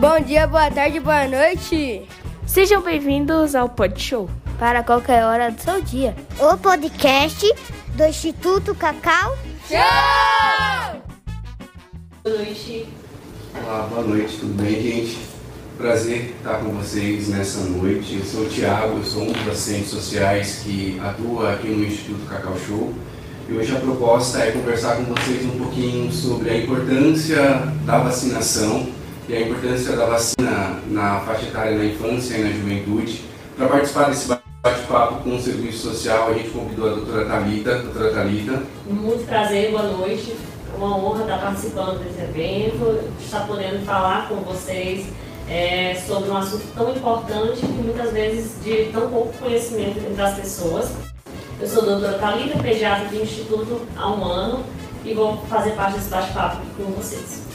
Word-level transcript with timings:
Bom 0.00 0.18
dia, 0.18 0.46
boa 0.46 0.70
tarde, 0.70 0.98
boa 0.98 1.28
noite. 1.28 2.08
Sejam 2.46 2.80
bem-vindos 2.80 3.54
ao 3.54 3.68
Pod 3.68 4.00
Show. 4.00 4.30
Para 4.58 4.82
qualquer 4.82 5.22
hora 5.26 5.50
do 5.50 5.60
seu 5.60 5.82
dia. 5.82 6.16
O 6.38 6.56
podcast 6.56 7.46
do 7.94 8.04
Instituto 8.06 8.74
Cacau 8.74 9.36
Show! 9.68 11.02
Boa 12.24 12.34
noite. 12.34 12.86
Olá, 13.54 13.88
boa 13.90 14.02
noite, 14.04 14.38
tudo 14.38 14.62
bem, 14.62 14.72
gente? 14.80 15.18
Prazer 15.76 16.34
estar 16.34 16.60
com 16.60 16.70
vocês 16.70 17.28
nessa 17.28 17.60
noite. 17.64 18.20
Eu 18.20 18.24
sou 18.24 18.44
o 18.44 18.48
Thiago, 18.48 18.96
eu 18.96 19.04
sou 19.04 19.24
um 19.24 19.32
dos 19.32 19.48
assistentes 19.48 19.90
sociais 19.90 20.62
que 20.64 20.98
atua 21.04 21.52
aqui 21.52 21.68
no 21.68 21.84
Instituto 21.84 22.26
Cacau 22.26 22.56
Show. 22.66 22.94
E 23.50 23.52
hoje 23.52 23.76
a 23.76 23.80
proposta 23.80 24.38
é 24.38 24.52
conversar 24.52 24.96
com 24.96 25.04
vocês 25.04 25.44
um 25.44 25.58
pouquinho 25.58 26.10
sobre 26.10 26.48
a 26.48 26.56
importância 26.56 27.42
da 27.84 27.98
vacinação 27.98 28.98
e 29.30 29.36
a 29.36 29.42
importância 29.42 29.94
da 29.94 30.06
vacina 30.06 30.80
na 30.88 31.20
faixa 31.20 31.46
etária 31.46 31.78
na 31.78 31.84
infância 31.84 32.36
e 32.36 32.42
na 32.42 32.50
juventude. 32.50 33.22
Para 33.56 33.68
participar 33.68 34.10
desse 34.10 34.26
bate-papo 34.26 35.22
com 35.22 35.36
o 35.36 35.40
serviço 35.40 35.88
social, 35.88 36.30
a 36.30 36.34
gente 36.34 36.50
convidou 36.50 36.90
a 36.90 36.94
doutora 36.94 37.26
Thalita. 37.26 37.78
Doutora 37.78 38.12
Thalita. 38.12 38.60
Muito 38.86 39.24
prazer, 39.28 39.70
boa 39.70 39.84
noite. 39.84 40.36
Uma 40.76 40.96
honra 40.96 41.22
estar 41.22 41.38
participando 41.38 42.02
desse 42.02 42.20
evento, 42.20 43.04
estar 43.20 43.46
podendo 43.46 43.84
falar 43.84 44.28
com 44.28 44.36
vocês 44.36 45.06
é, 45.48 45.94
sobre 45.94 46.28
um 46.28 46.36
assunto 46.36 46.64
tão 46.74 46.90
importante 46.90 47.60
que 47.60 47.66
muitas 47.66 48.12
vezes 48.12 48.64
de 48.64 48.86
tão 48.86 49.10
pouco 49.10 49.32
conhecimento 49.38 49.98
entre 49.98 50.20
as 50.20 50.34
pessoas. 50.34 50.90
Eu 51.60 51.68
sou 51.68 51.84
a 51.84 51.86
doutora 51.86 52.18
Thalita, 52.18 52.58
pediatra 52.60 53.08
do 53.08 53.22
Instituto 53.22 53.82
há 53.96 54.10
um 54.10 54.24
ano 54.24 54.64
e 55.04 55.14
vou 55.14 55.36
fazer 55.48 55.70
parte 55.72 55.98
desse 55.98 56.08
bate-papo 56.08 56.62
com 56.76 56.90
vocês 56.92 57.49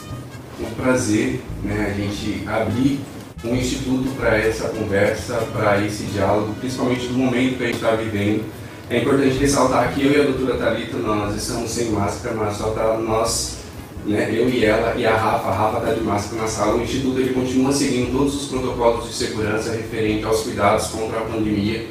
um 0.59 0.73
prazer 0.75 1.41
né, 1.63 1.93
a 1.93 1.99
gente 1.99 2.47
abrir 2.47 2.99
um 3.43 3.55
instituto 3.55 4.09
para 4.15 4.37
essa 4.37 4.69
conversa, 4.69 5.35
para 5.53 5.85
esse 5.85 6.03
diálogo, 6.05 6.55
principalmente 6.59 7.07
no 7.07 7.19
momento 7.19 7.57
que 7.57 7.63
a 7.63 7.67
gente 7.67 7.75
está 7.75 7.91
vivendo. 7.91 8.43
É 8.89 8.99
importante 8.99 9.37
ressaltar 9.37 9.93
que 9.93 10.05
eu 10.05 10.11
e 10.11 10.21
a 10.21 10.23
doutora 10.23 10.57
Thalita, 10.57 10.97
nós 10.97 11.35
estamos 11.35 11.69
sem 11.71 11.89
máscara, 11.91 12.35
mas 12.35 12.57
só 12.57 12.69
está 12.69 12.97
nós, 12.97 13.57
né, 14.05 14.29
eu 14.31 14.47
e 14.47 14.63
ela 14.63 14.95
e 14.95 15.05
a 15.05 15.15
Rafa, 15.15 15.47
a 15.47 15.55
Rafa 15.55 15.77
está 15.79 15.93
de 15.93 16.01
máscara 16.01 16.41
na 16.41 16.47
sala. 16.47 16.75
O 16.75 16.83
Instituto 16.83 17.19
ele 17.19 17.33
continua 17.33 17.71
seguindo 17.71 18.11
todos 18.11 18.35
os 18.35 18.47
protocolos 18.47 19.07
de 19.07 19.13
segurança 19.13 19.71
referente 19.71 20.23
aos 20.23 20.41
cuidados 20.41 20.87
contra 20.87 21.19
a 21.19 21.21
pandemia. 21.21 21.87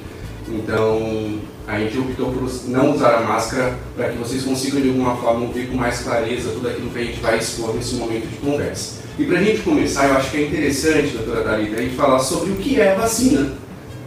Então, 0.48 1.40
a 1.66 1.78
gente 1.78 1.98
optou 1.98 2.30
por 2.30 2.50
não 2.66 2.92
usar 2.92 3.16
a 3.16 3.20
máscara 3.22 3.74
para 3.96 4.10
que 4.10 4.18
vocês 4.18 4.44
consigam 4.44 4.82
de 4.82 4.88
alguma 4.88 5.16
forma 5.16 5.46
ouvir 5.46 5.68
com 5.68 5.76
mais 5.76 6.00
clareza 6.00 6.50
tudo 6.50 6.68
aquilo 6.68 6.90
que 6.90 6.98
a 6.98 7.04
gente 7.04 7.20
vai 7.20 7.38
expor 7.38 7.74
nesse 7.74 7.94
momento 7.94 8.26
de 8.26 8.36
conversa. 8.36 9.02
E 9.18 9.24
para 9.24 9.38
a 9.38 9.42
gente 9.42 9.62
começar, 9.62 10.08
eu 10.08 10.16
acho 10.16 10.30
que 10.30 10.36
é 10.36 10.46
interessante, 10.46 11.16
doutora 11.16 11.42
Thalita, 11.42 11.76
a 11.76 11.82
gente 11.82 11.94
falar 11.94 12.18
sobre 12.18 12.52
o 12.52 12.56
que 12.56 12.80
é 12.80 12.92
a 12.92 12.94
vacina. 12.96 13.52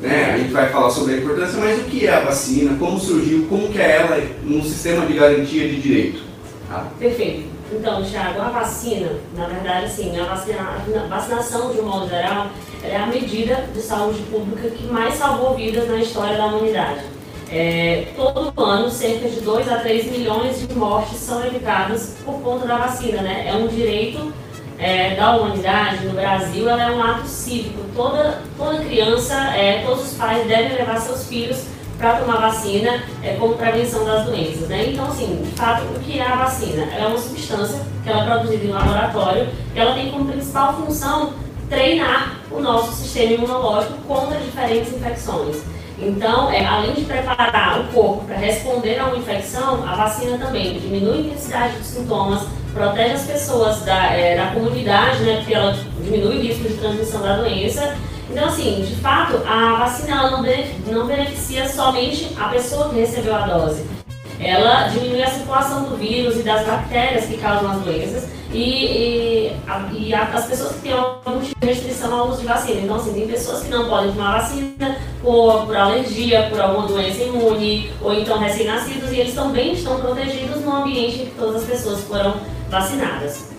Né? 0.01 0.33
A 0.33 0.37
gente 0.37 0.51
vai 0.51 0.69
falar 0.69 0.91
sobre 0.91 1.15
a 1.15 1.17
importância, 1.17 1.59
mas 1.59 1.79
o 1.79 1.83
que 1.85 2.05
é 2.05 2.13
a 2.13 2.19
vacina, 2.19 2.77
como 2.77 2.99
surgiu, 2.99 3.47
como 3.49 3.69
que 3.69 3.79
é 3.79 3.97
ela 3.97 4.21
no 4.43 4.61
sistema 4.63 5.05
de 5.07 5.13
garantia 5.13 5.67
de 5.67 5.81
direito. 5.81 6.21
Tá? 6.69 6.87
Perfeito. 6.99 7.47
Então, 7.71 8.03
Thiago, 8.03 8.39
a 8.39 8.49
vacina, 8.49 9.09
na 9.35 9.47
verdade, 9.47 9.85
assim, 9.87 10.17
a, 10.19 10.25
vacina, 10.25 10.59
a 10.61 11.07
vacinação 11.07 11.71
de 11.71 11.79
um 11.79 11.85
modo 11.85 12.07
geral, 12.07 12.47
é 12.83 12.95
a 12.95 13.07
medida 13.07 13.67
de 13.73 13.81
saúde 13.81 14.21
pública 14.31 14.69
que 14.69 14.85
mais 14.85 15.15
salvou 15.15 15.55
vidas 15.55 15.89
na 15.89 15.97
história 15.97 16.37
da 16.37 16.45
humanidade. 16.45 17.16
É, 17.49 18.07
todo 18.15 18.61
ano, 18.61 18.89
cerca 18.89 19.29
de 19.29 19.39
2 19.41 19.71
a 19.71 19.77
3 19.77 20.11
milhões 20.11 20.67
de 20.67 20.73
mortes 20.75 21.17
são 21.17 21.45
evitadas 21.45 22.17
por 22.25 22.41
conta 22.41 22.67
da 22.67 22.77
vacina. 22.77 23.21
Né? 23.21 23.47
É 23.47 23.53
um 23.53 23.67
direito 23.67 24.33
é, 24.77 25.15
da 25.15 25.35
humanidade 25.35 26.05
no 26.05 26.13
Brasil, 26.13 26.69
ela 26.69 26.83
é 26.83 26.91
um 26.91 27.01
ato 27.01 27.27
cívico. 27.27 27.81
Toda, 27.95 28.41
toda 28.57 28.83
criança, 28.83 29.33
é, 29.55 29.83
todos 29.85 30.11
os 30.11 30.17
pais 30.17 30.47
devem 30.47 30.77
levar 30.77 30.99
seus 30.99 31.27
filhos 31.27 31.65
para 31.97 32.17
tomar 32.17 32.37
vacina 32.37 33.03
é, 33.23 33.33
como 33.33 33.55
prevenção 33.55 34.05
das 34.05 34.25
doenças. 34.25 34.67
Né? 34.67 34.91
Então, 34.91 35.05
assim, 35.05 35.41
de 35.43 35.51
fato, 35.51 35.83
o 35.83 35.99
que 35.99 36.19
é 36.19 36.25
a 36.25 36.35
vacina? 36.35 36.83
Ela 36.93 37.05
é 37.05 37.07
uma 37.07 37.17
substância 37.17 37.81
que 38.03 38.09
ela 38.09 38.23
é 38.23 38.25
produzida 38.25 38.65
em 38.65 38.71
laboratório, 38.71 39.47
que 39.73 39.79
ela 39.79 39.95
tem 39.95 40.11
como 40.11 40.31
principal 40.31 40.73
função 40.73 41.33
treinar 41.69 42.37
o 42.51 42.59
nosso 42.59 42.93
sistema 42.93 43.33
imunológico 43.33 43.97
contra 44.07 44.39
diferentes 44.39 44.93
infecções. 44.93 45.57
Então, 45.99 46.51
é, 46.51 46.63
além 46.63 46.93
de 46.93 47.01
preparar 47.05 47.79
o 47.79 47.83
corpo 47.85 48.25
para 48.25 48.37
responder 48.37 48.99
a 48.99 49.05
uma 49.07 49.17
infecção, 49.17 49.83
a 49.87 49.95
vacina 49.95 50.37
também 50.37 50.79
diminui 50.79 51.17
a 51.17 51.21
intensidade 51.21 51.77
dos 51.77 51.87
sintomas, 51.87 52.43
protege 52.71 53.13
as 53.13 53.23
pessoas 53.23 53.81
da, 53.81 54.13
é, 54.13 54.37
da 54.37 54.51
comunidade, 54.51 55.23
né, 55.23 55.37
porque 55.37 55.55
ela 55.55 55.75
diminui 55.99 56.37
o 56.37 56.41
risco 56.41 56.67
de 56.67 56.75
transmissão 56.75 57.21
da 57.21 57.37
doença. 57.37 57.95
Então, 58.29 58.45
assim, 58.45 58.81
de 58.87 58.95
fato, 58.97 59.41
a 59.47 59.77
vacina 59.77 60.29
não, 60.29 60.43
não 60.91 61.07
beneficia 61.07 61.67
somente 61.67 62.35
a 62.39 62.49
pessoa 62.49 62.89
que 62.89 62.99
recebeu 62.99 63.35
a 63.35 63.47
dose. 63.47 63.96
Ela 64.39 64.87
diminui 64.87 65.23
a 65.23 65.29
circulação 65.29 65.83
do 65.83 65.97
vírus 65.97 66.37
e 66.37 66.43
das 66.43 66.65
bactérias 66.65 67.25
que 67.25 67.37
causam 67.37 67.71
as 67.71 67.81
doenças, 67.81 68.29
e, 68.51 68.59
e, 68.59 69.53
a, 69.67 69.89
e 69.91 70.13
a, 70.13 70.23
as 70.23 70.45
pessoas 70.45 70.75
que 70.75 70.81
têm 70.81 70.93
algum 70.93 71.39
tipo 71.41 71.59
de 71.59 71.67
restrição 71.67 72.13
ao 72.17 72.29
uso 72.29 72.41
de 72.41 72.47
vacina. 72.47 72.81
Então, 72.81 72.95
assim, 72.95 73.13
tem 73.13 73.27
pessoas 73.27 73.63
que 73.63 73.69
não 73.69 73.89
podem 73.89 74.11
tomar 74.11 74.41
vacina 74.41 74.97
por, 75.21 75.65
por 75.65 75.75
alergia, 75.75 76.47
por 76.49 76.59
alguma 76.59 76.87
doença 76.87 77.23
imune, 77.23 77.91
ou 78.01 78.13
então 78.13 78.37
recém-nascidos, 78.37 79.11
e 79.11 79.19
eles 79.19 79.33
também 79.33 79.73
estão 79.73 79.99
protegidos 79.99 80.61
no 80.61 80.75
ambiente 80.75 81.21
em 81.21 81.25
que 81.25 81.35
todas 81.37 81.63
as 81.63 81.67
pessoas 81.67 82.01
foram 82.01 82.35
vacinadas. 82.69 83.49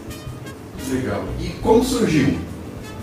Legal. 0.88 1.22
E 1.38 1.48
como 1.60 1.84
surgiu? 1.84 2.38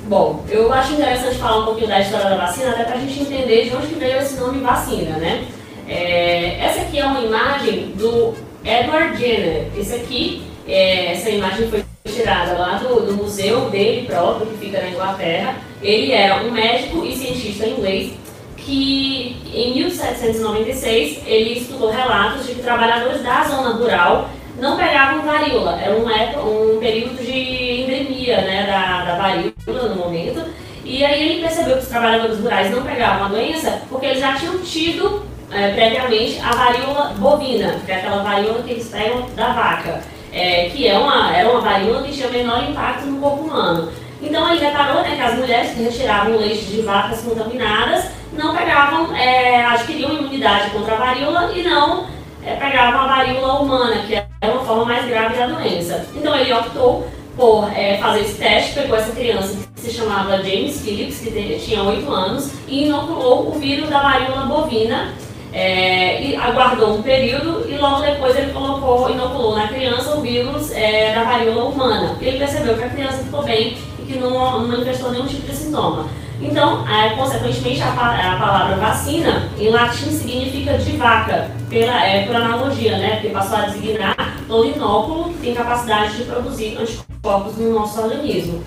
Bom, 0.07 0.43
eu 0.49 0.71
acho 0.71 0.93
interessante 0.93 1.37
falar 1.37 1.61
um 1.61 1.65
pouquinho 1.65 1.87
da 1.87 1.99
história 1.99 2.29
da 2.29 2.37
vacina, 2.37 2.71
até 2.71 2.83
para 2.83 2.95
a 2.95 2.99
gente 2.99 3.21
entender 3.21 3.69
de 3.69 3.75
onde 3.75 3.95
veio 3.95 4.17
esse 4.17 4.35
nome 4.39 4.59
vacina, 4.59 5.17
né? 5.17 5.47
É, 5.87 6.57
essa 6.59 6.81
aqui 6.81 6.99
é 6.99 7.05
uma 7.05 7.21
imagem 7.21 7.93
do 7.95 8.33
Edward 8.63 9.17
Jenner. 9.17 9.67
Esse 9.77 9.95
aqui 9.95 10.43
é, 10.67 11.11
essa 11.11 11.29
imagem 11.29 11.67
foi 11.69 11.83
tirada 12.05 12.53
lá 12.53 12.77
do, 12.77 13.01
do, 13.01 13.13
museu 13.13 13.69
dele 13.69 14.07
próprio, 14.07 14.47
que 14.47 14.65
fica 14.65 14.81
na 14.81 14.89
Inglaterra. 14.89 15.55
Ele 15.81 16.11
era 16.11 16.43
um 16.43 16.51
médico 16.51 17.05
e 17.05 17.15
cientista 17.15 17.67
inglês 17.67 18.13
que, 18.57 19.37
em 19.53 19.75
1796, 19.75 21.21
ele 21.25 21.59
estudou 21.59 21.91
relatos 21.91 22.47
de 22.47 22.55
que 22.55 22.63
trabalhadores 22.63 23.21
da 23.21 23.43
zona 23.43 23.75
rural 23.75 24.29
não 24.59 24.77
pegavam 24.77 25.23
varíola. 25.23 25.79
Era 25.79 25.95
um, 25.95 26.75
um 26.75 26.79
período 26.79 27.23
de 27.23 27.81
endemia 27.83 28.41
né, 28.41 28.65
da, 28.65 29.05
da 29.05 29.17
varíola 29.17 29.89
no 29.89 29.95
momento. 29.95 30.43
E 30.83 31.03
aí 31.03 31.29
ele 31.29 31.41
percebeu 31.41 31.77
que 31.77 31.83
os 31.83 31.89
trabalhadores 31.89 32.39
rurais 32.39 32.71
não 32.71 32.83
pegavam 32.83 33.25
a 33.25 33.29
doença 33.29 33.81
porque 33.89 34.05
eles 34.05 34.19
já 34.19 34.35
tinham 34.35 34.59
tido 34.59 35.23
é, 35.55 35.71
previamente 35.73 36.39
a 36.39 36.51
varíola 36.51 37.13
bovina, 37.17 37.79
que 37.85 37.91
é 37.91 37.95
aquela 37.95 38.23
varíola 38.23 38.63
que 38.63 38.71
eles 38.71 38.87
pegam 38.89 39.27
da 39.35 39.53
vaca 39.53 40.01
é, 40.35 40.67
que 40.69 40.85
é 40.85 40.99
uma, 40.99 41.33
era 41.33 41.49
uma 41.49 41.61
varíola 41.61 42.03
que 42.03 42.11
tinha 42.11 42.27
menor 42.27 42.61
impacto 42.69 43.05
no 43.05 43.21
corpo 43.21 43.45
humano. 43.45 43.89
Então 44.21 44.51
ele 44.51 44.65
reparou 44.65 45.01
né, 45.01 45.15
que 45.15 45.21
as 45.21 45.35
mulheres 45.35 45.71
que 45.71 45.83
retiravam 45.83 46.35
leite 46.35 46.65
de 46.65 46.81
vacas 46.81 47.21
contaminadas 47.21 48.11
não 48.33 48.53
pegavam, 48.53 49.15
é, 49.15 49.63
adquiriam 49.65 50.11
imunidade 50.11 50.71
contra 50.71 50.95
a 50.95 50.97
varíola 50.97 51.51
e 51.53 51.63
não 51.63 52.05
é, 52.43 52.55
pegavam 52.55 53.01
a 53.01 53.07
varíola 53.07 53.61
humana, 53.61 54.01
que 54.05 54.15
é 54.15 54.27
uma 54.43 54.65
forma 54.65 54.85
mais 54.85 55.05
grave 55.05 55.37
da 55.37 55.47
doença. 55.47 56.05
Então 56.13 56.35
ele 56.35 56.51
optou 56.51 57.07
por 57.37 57.71
é, 57.73 57.97
fazer 57.97 58.21
esse 58.21 58.37
teste, 58.37 58.73
pegou 58.73 58.97
essa 58.97 59.13
criança 59.13 59.57
que 59.73 59.81
se 59.81 59.91
chamava 59.91 60.37
James 60.37 60.81
Phillips, 60.81 61.19
que 61.19 61.59
tinha 61.63 61.81
8 61.81 62.11
anos, 62.11 62.51
e 62.67 62.85
inoculou 62.85 63.49
o 63.49 63.51
vírus 63.53 63.89
da 63.89 64.01
varíola 64.01 64.45
bovina 64.45 65.13
é, 65.55 66.21
e 66.21 66.35
aguardou 66.35 66.97
um 66.97 67.01
período 67.01 67.65
e 67.69 67.77
logo 67.77 68.01
depois 68.01 68.35
ele 68.35 68.51
colocou, 68.51 69.09
inoculou 69.09 69.55
na 69.55 69.69
criança 69.69 70.13
o 70.17 70.21
vírus 70.21 70.69
é, 70.71 71.15
da 71.15 71.23
varíola 71.23 71.63
humana. 71.63 72.17
Ele 72.19 72.37
percebeu 72.37 72.75
que 72.75 72.83
a 72.83 72.89
criança 72.89 73.23
ficou 73.23 73.41
bem 73.43 73.77
e 73.97 74.03
que 74.03 74.19
não, 74.19 74.59
não 74.59 74.67
manifestou 74.67 75.11
nenhum 75.11 75.25
tipo 75.25 75.47
de 75.47 75.55
sintoma. 75.55 76.07
Então, 76.41 76.85
é, 76.89 77.15
consequentemente, 77.15 77.81
a, 77.81 77.87
a, 77.87 78.37
palavra 78.37 78.75
vacina 78.75 79.49
em 79.57 79.69
latim 79.69 80.11
significa 80.11 80.77
de 80.77 80.97
vaca, 80.97 81.49
pela, 81.69 82.05
é, 82.05 82.25
por 82.25 82.35
analogia, 82.35 82.97
né? 82.97 83.11
Porque 83.13 83.29
passou 83.29 83.57
a 83.57 83.61
designar 83.61 84.37
todo 84.45 84.67
inóculo 84.67 85.29
que 85.29 85.39
tem 85.39 85.55
capacidade 85.55 86.17
de 86.17 86.23
produzir 86.25 86.77
anticorpos 86.77 87.55
no 87.55 87.73
nosso 87.73 88.01
organismo. 88.01 88.61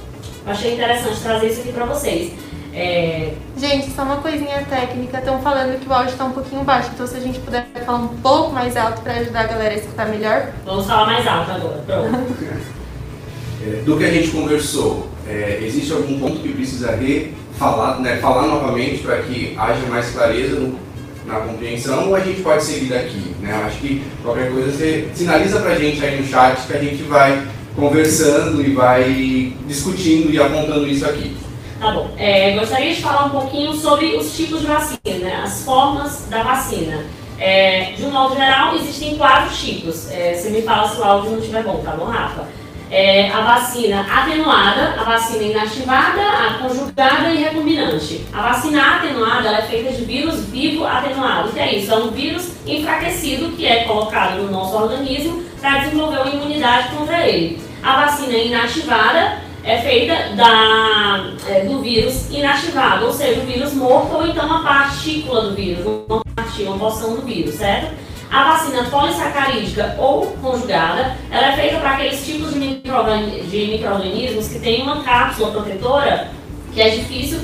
Achei 0.46 0.74
interessante 0.74 1.20
trazer 1.20 1.48
isso 1.48 1.60
aqui 1.60 1.72
para 1.72 1.84
vocês. 1.84 2.32
É... 2.72 3.32
Gente, 3.56 3.90
só 3.90 4.02
uma 4.02 4.18
coisinha 4.18 4.64
técnica. 4.68 5.18
Estão 5.18 5.40
falando 5.40 5.78
que 5.80 5.88
o 5.88 5.92
áudio 5.92 6.12
está 6.12 6.24
um 6.24 6.32
pouquinho 6.32 6.62
baixo, 6.64 6.90
então 6.94 7.06
se 7.06 7.16
a 7.16 7.20
gente 7.20 7.38
puder 7.40 7.66
falar 7.84 7.98
um 7.98 8.08
pouco 8.08 8.52
mais 8.52 8.76
alto 8.76 9.00
para 9.02 9.14
ajudar 9.14 9.40
a 9.40 9.46
galera 9.46 9.74
a 9.74 9.78
escutar 9.78 10.08
melhor. 10.08 10.48
Vamos 10.64 10.86
falar 10.86 11.06
mais 11.06 11.26
alto 11.26 11.50
agora, 11.50 11.82
pronto. 11.86 12.34
é, 13.66 13.82
do 13.82 13.96
que 13.96 14.04
a 14.04 14.10
gente 14.10 14.30
conversou, 14.30 15.08
é, 15.26 15.60
existe 15.62 15.92
algum 15.92 16.18
ponto 16.20 16.40
que 16.40 16.52
precisaria 16.52 17.30
falar, 17.58 17.98
né, 18.00 18.16
falar 18.18 18.46
novamente 18.46 19.02
para 19.02 19.18
que 19.22 19.54
haja 19.58 19.84
mais 19.88 20.10
clareza 20.10 20.60
no, 20.60 20.78
na 21.26 21.40
compreensão 21.40 22.08
ou 22.08 22.16
a 22.16 22.20
gente 22.20 22.40
pode 22.40 22.62
seguir 22.62 22.90
daqui? 22.90 23.34
Né? 23.40 23.52
Acho 23.66 23.78
que 23.78 24.02
qualquer 24.22 24.50
coisa 24.50 24.70
você 24.70 25.08
sinaliza 25.14 25.60
para 25.60 25.72
a 25.72 25.78
gente 25.78 26.04
aí 26.04 26.20
no 26.20 26.26
chat 26.26 26.66
que 26.66 26.76
a 26.76 26.80
gente 26.80 27.02
vai 27.02 27.46
conversando 27.74 28.62
e 28.62 28.72
vai 28.72 29.52
discutindo 29.66 30.32
e 30.32 30.40
apontando 30.40 30.86
isso 30.86 31.04
aqui. 31.04 31.36
Tá 31.78 31.92
bom. 31.92 32.10
É, 32.18 32.56
gostaria 32.58 32.92
de 32.92 33.00
falar 33.00 33.26
um 33.26 33.30
pouquinho 33.30 33.72
sobre 33.72 34.16
os 34.16 34.36
tipos 34.36 34.60
de 34.60 34.66
vacina, 34.66 34.98
né? 35.20 35.40
as 35.44 35.64
formas 35.64 36.26
da 36.28 36.42
vacina. 36.42 37.04
É, 37.38 37.92
de 37.96 38.04
um 38.04 38.10
modo 38.10 38.34
geral, 38.34 38.74
existem 38.74 39.16
quatro 39.16 39.54
tipos. 39.54 40.10
É, 40.10 40.34
você 40.34 40.50
me 40.50 40.62
fala 40.62 40.88
se 40.88 41.00
o 41.00 41.04
áudio 41.04 41.30
não 41.30 41.38
estiver 41.38 41.62
bom, 41.62 41.80
tá 41.84 41.92
bom, 41.92 42.06
Rafa? 42.06 42.48
É, 42.90 43.30
a 43.30 43.42
vacina 43.42 44.00
atenuada, 44.00 44.94
a 44.98 45.04
vacina 45.04 45.42
inativada, 45.44 46.20
a 46.20 46.54
conjugada 46.54 47.30
e 47.30 47.44
recombinante. 47.44 48.26
A 48.32 48.42
vacina 48.42 48.96
atenuada 48.96 49.50
é 49.50 49.62
feita 49.62 49.92
de 49.92 50.04
vírus 50.04 50.46
vivo 50.46 50.84
atenuado, 50.84 51.52
que 51.52 51.60
é 51.60 51.76
isso? 51.76 51.92
É 51.92 51.96
um 51.96 52.10
vírus 52.10 52.50
enfraquecido 52.66 53.54
que 53.54 53.66
é 53.66 53.84
colocado 53.84 54.38
no 54.38 54.50
nosso 54.50 54.74
organismo 54.74 55.44
para 55.60 55.80
desenvolver 55.80 56.22
uma 56.22 56.34
imunidade 56.34 56.88
contra 56.88 57.28
ele. 57.28 57.60
A 57.82 58.06
vacina 58.06 58.36
inativada 58.36 59.47
é 59.68 59.82
feita 59.82 60.34
da, 60.34 61.26
é, 61.46 61.60
do 61.60 61.80
vírus 61.82 62.30
inativado, 62.30 63.04
ou 63.04 63.12
seja, 63.12 63.42
o 63.42 63.44
vírus 63.44 63.74
morto 63.74 64.16
ou 64.16 64.26
então 64.26 64.46
uma 64.46 64.62
partícula 64.62 65.42
do 65.42 65.54
vírus, 65.54 65.84
uma 65.84 66.22
partícula, 66.34 66.70
uma 66.70 66.78
porção 66.78 67.16
do 67.16 67.20
vírus, 67.20 67.56
certo? 67.56 67.94
A 68.30 68.44
vacina 68.44 68.84
polissacarídica 68.84 69.94
ou 69.98 70.28
conjugada, 70.40 71.14
ela 71.30 71.52
é 71.52 71.56
feita 71.56 71.80
para 71.80 71.90
aqueles 71.90 72.24
tipos 72.24 72.54
de 72.54 72.58
micro-organismos 72.58 74.48
que 74.48 74.58
têm 74.58 74.82
uma 74.82 75.02
cápsula 75.02 75.50
protetora 75.50 76.28
que 76.72 76.80
é 76.80 76.88
difícil 76.88 77.40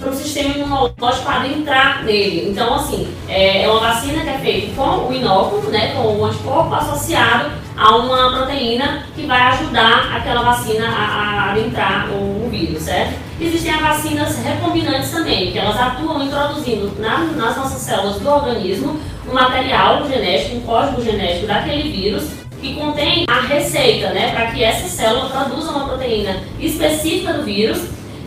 para 0.00 0.10
o 0.10 0.14
sistema 0.14 0.56
imunológico 0.56 1.28
adentrar 1.28 2.04
nele. 2.04 2.50
Então, 2.50 2.74
assim, 2.74 3.06
é, 3.28 3.62
é 3.62 3.70
uma 3.70 3.80
vacina 3.80 4.24
que 4.24 4.28
é 4.30 4.38
feita 4.38 4.74
com 4.74 5.08
o 5.08 5.12
inóculo, 5.12 5.70
né, 5.70 5.94
com 5.94 6.18
o 6.18 6.24
anticorpo 6.24 6.74
associado 6.74 7.57
a 7.78 7.96
uma 7.96 8.36
proteína 8.36 9.04
que 9.14 9.24
vai 9.24 9.40
ajudar 9.40 10.16
aquela 10.16 10.42
vacina 10.42 10.88
a, 10.88 10.90
a 10.90 11.50
adentrar 11.52 12.10
o, 12.10 12.46
o, 12.46 12.50
vírus, 12.50 12.82
certo? 12.82 13.14
Existem 13.40 13.72
as 13.72 13.80
vacinas 13.80 14.36
recombinantes 14.42 15.12
também, 15.12 15.52
que 15.52 15.58
elas 15.58 15.78
atuam 15.78 16.24
introduzindo 16.24 16.92
na, 16.98 17.18
nas 17.18 17.56
nossas 17.56 17.80
células 17.80 18.20
do 18.20 18.28
organismo 18.28 18.98
um 19.28 19.32
material 19.32 20.08
genético, 20.08 20.56
um 20.56 20.60
código 20.62 21.02
genético 21.02 21.46
daquele 21.46 21.92
vírus 21.92 22.30
que 22.60 22.74
contém 22.74 23.24
a 23.28 23.40
receita, 23.42 24.10
né, 24.10 24.32
para 24.32 24.50
que 24.50 24.64
essa 24.64 24.88
célula 24.88 25.28
produza 25.28 25.70
uma 25.70 25.86
proteína 25.86 26.42
específica 26.58 27.34
do 27.34 27.44
vírus 27.44 27.78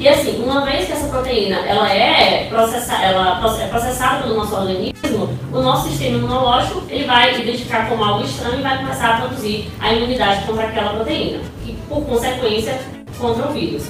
e 0.02 0.08
assim, 0.08 0.44
uma 0.44 0.66
vez 0.66 0.88
que 0.88 0.94
essa 0.94 1.08
proteína 1.10 1.58
ela 1.58 1.88
é, 1.94 2.48
processa, 2.50 2.96
ela 2.96 3.40
é 3.62 3.68
processada 3.68 4.24
pelo 4.24 4.34
nosso 4.34 4.56
organismo, 4.56 5.30
o 5.54 5.62
nosso 5.62 5.90
sistema 5.90 6.18
imunológico 6.18 6.82
ele 6.90 7.06
vai 7.06 7.40
identificar 7.40 7.88
como 7.88 8.04
algo 8.04 8.26
estranho 8.26 8.58
e 8.58 8.64
vai 8.64 8.80
começar 8.80 9.14
a 9.14 9.22
produzir 9.22 9.70
a 9.80 9.94
imunidade 9.94 10.44
contra 10.48 10.66
aquela 10.66 10.96
proteína, 10.96 11.42
e 11.68 11.74
por 11.88 12.02
consequência 12.04 12.80
contra 13.20 13.48
o 13.48 13.54
vírus. 13.54 13.84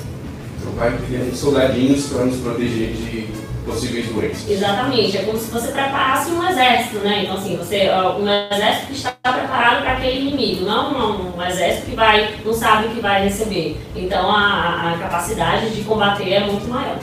Então 0.60 0.74
vai 0.74 0.98
criando 0.98 1.34
soldadinhos 1.34 2.08
para 2.08 2.26
nos 2.26 2.42
proteger 2.42 2.92
de 2.92 3.30
possíveis 3.66 4.08
doenças. 4.08 4.50
Exatamente, 4.50 5.18
é 5.18 5.24
como 5.24 5.38
se 5.38 5.52
você 5.52 5.68
preparasse 5.68 6.32
um 6.32 6.48
exército, 6.50 6.98
né? 7.00 7.24
Então 7.24 7.38
assim, 7.38 7.56
você 7.56 7.90
um 8.20 8.28
exército 8.28 8.88
que 8.88 8.94
está 8.94 9.12
preparado 9.12 9.84
para 9.84 9.94
aquele 9.94 10.28
inimigo, 10.28 10.66
não 10.66 10.94
um, 10.94 11.38
um, 11.38 11.44
exército 11.44 11.90
que 11.90 11.96
vai 11.96 12.36
não 12.44 12.54
sabe 12.54 12.88
o 12.88 12.90
que 12.92 13.00
vai 13.00 13.24
receber. 13.24 13.80
Então 13.96 14.30
a, 14.30 14.94
a 14.94 14.98
capacidade 14.98 15.70
de 15.70 15.84
combater 15.84 16.34
é 16.34 16.40
muito 16.46 16.68
maior. 16.68 16.98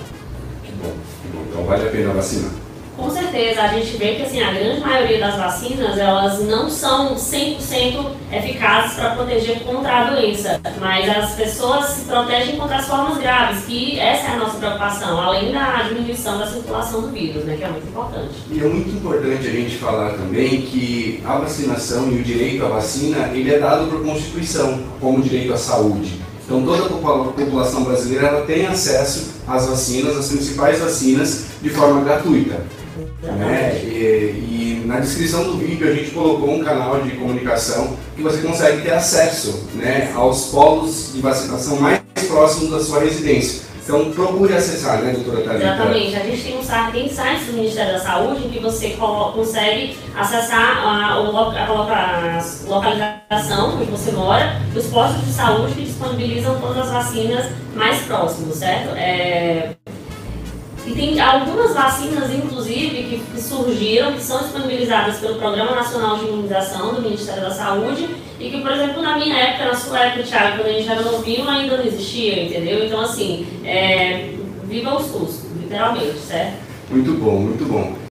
Que 0.65 0.73
bom, 0.73 0.93
que 1.23 1.29
bom. 1.29 1.45
Então 1.51 1.65
vale 1.65 1.89
a 1.89 1.91
pena 1.91 2.13
vacinar. 2.13 2.53
Com 2.99 3.09
certeza, 3.11 3.63
a 3.63 3.69
gente 3.69 3.97
vê 3.97 4.17
que 4.17 4.23
assim, 4.23 4.43
a 4.43 4.53
grande 4.53 4.81
maioria 4.81 5.21
das 5.21 5.37
vacinas 5.37 5.97
elas 5.97 6.41
não 6.41 6.69
são 6.69 7.15
100% 7.15 8.07
eficazes 8.33 8.95
para 8.95 9.11
proteger 9.11 9.61
contra 9.61 9.99
a 9.99 10.11
doença, 10.11 10.61
mas 10.81 11.09
as 11.09 11.37
pessoas 11.37 11.87
se 11.91 12.05
protegem 12.07 12.57
contra 12.57 12.79
as 12.79 12.89
formas 12.89 13.19
graves, 13.19 13.65
que 13.67 14.01
essa 14.01 14.27
é 14.27 14.35
a 14.35 14.37
nossa 14.39 14.59
preocupação, 14.59 15.21
além 15.21 15.53
da 15.53 15.83
diminuição 15.83 16.39
da 16.39 16.49
circulação 16.49 17.03
do 17.03 17.09
vírus, 17.11 17.45
né, 17.45 17.57
que 17.57 17.63
é 17.63 17.69
muito 17.69 17.87
importante. 17.87 18.35
E 18.51 18.59
é 18.59 18.65
muito 18.65 18.91
importante 18.91 19.47
a 19.47 19.51
gente 19.51 19.77
falar 19.77 20.15
também 20.15 20.63
que 20.63 21.23
a 21.25 21.39
vacinação 21.39 22.11
e 22.11 22.17
o 22.17 22.25
direito 22.25 22.67
à 22.67 22.69
vacina 22.69 23.31
ele 23.33 23.55
é 23.55 23.61
dado 23.61 23.89
por 23.89 24.03
Constituição, 24.03 24.83
como 25.01 25.23
direito 25.23 25.55
à 25.55 25.57
saúde. 25.57 26.21
Então 26.45 26.65
toda 26.65 26.87
a 26.87 26.89
população 27.33 27.85
brasileira 27.85 28.27
ela 28.27 28.41
tem 28.45 28.67
acesso 28.67 29.35
às 29.47 29.67
vacinas, 29.69 30.17
às 30.17 30.29
principais 30.29 30.81
vacinas, 30.81 31.45
de 31.63 31.71
forma 31.71 32.03
gratuita. 32.03 32.78
Né? 33.23 33.81
E, 33.85 34.83
e, 34.83 34.83
na 34.87 35.01
descrição 35.01 35.45
do 35.45 35.59
vídeo 35.59 35.89
a 35.89 35.95
gente 35.95 36.11
colocou 36.11 36.51
um 36.51 36.65
canal 36.65 37.01
de 37.03 37.11
comunicação 37.13 37.97
que 38.17 38.23
você 38.23 38.41
consegue 38.41 38.83
ter 38.83 38.93
acesso 38.93 39.69
né, 39.75 40.13
aos 40.15 40.47
polos 40.47 41.13
de 41.15 41.21
vacinação 41.21 41.77
mais 41.77 42.01
próximos 42.27 42.71
da 42.71 42.81
sua 42.81 43.01
residência. 43.01 43.69
Então 43.89 44.11
procure 44.11 44.53
acessar, 44.53 45.01
né, 45.01 45.13
doutora 45.15 45.43
Thalita? 45.43 45.65
Exatamente. 45.65 46.15
A 46.15 46.21
gente 46.21 46.43
tem, 46.43 46.59
um, 46.59 46.93
tem 46.93 47.09
sites 47.09 47.47
do 47.47 47.55
Ministério 47.55 47.95
da 47.95 47.99
Saúde 47.99 48.47
em 48.47 48.51
que 48.51 48.59
você 48.59 48.91
consegue 48.91 49.97
acessar 50.15 50.85
a, 50.85 51.13
a, 51.13 51.19
localização 52.67 53.77
onde 53.81 53.91
você 53.91 54.13
mora, 54.13 54.61
os 54.77 54.87
postos 54.89 55.25
de 55.25 55.33
saúde 55.33 55.73
que 55.73 55.85
disponibilizam 55.87 56.61
todas 56.61 56.87
as 56.87 56.91
vacinas 56.91 57.47
mais 57.75 58.03
próximas, 58.03 58.57
certo? 58.57 58.95
É, 58.95 59.71
e 60.89 60.95
tem 60.95 61.21
algumas 61.21 61.75
vacinas, 61.75 62.33
inclusive, 62.33 63.21
que, 63.35 63.41
surgiram, 63.43 64.15
que 64.15 64.23
são 64.23 64.39
disponibilizadas 64.39 65.19
pelo 65.19 65.35
Programa 65.35 65.73
Nacional 65.73 66.17
de 66.17 66.25
Imunização 66.25 66.95
do 66.95 67.03
Ministério 67.03 67.43
da 67.43 67.51
Saúde 67.51 68.09
e 68.41 68.49
que, 68.49 68.63
por 68.63 68.71
exemplo, 68.71 69.03
na 69.03 69.19
minha 69.19 69.37
época, 69.37 69.67
na 69.67 69.75
sua 69.75 69.99
época, 69.99 70.23
Thiago, 70.23 70.57
quando 70.57 70.69
a 70.69 70.73
gente 70.73 70.89
era 70.89 71.03
novinho, 71.03 71.47
ainda 71.47 71.77
não 71.77 71.85
existia, 71.85 72.43
entendeu? 72.43 72.87
Então, 72.87 73.03
assim, 73.03 73.47
é, 73.65 74.31
viva 74.65 74.97
os 74.97 75.07
SUS, 75.09 75.43
literalmente, 75.61 76.17
certo? 76.21 76.57
Muito 76.91 77.13
bom, 77.13 77.39
muito 77.39 77.67
bom. 77.67 77.99